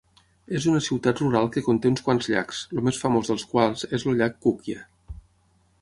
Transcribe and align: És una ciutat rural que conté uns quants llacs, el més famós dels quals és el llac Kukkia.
És 0.59 0.63
una 0.69 0.79
ciutat 0.85 1.21
rural 1.23 1.51
que 1.57 1.63
conté 1.67 1.91
uns 1.91 2.03
quants 2.07 2.31
llacs, 2.33 2.63
el 2.77 2.83
més 2.89 3.03
famós 3.05 3.31
dels 3.33 3.47
quals 3.53 3.89
és 3.99 4.09
el 4.13 4.21
llac 4.23 4.45
Kukkia. 4.49 4.85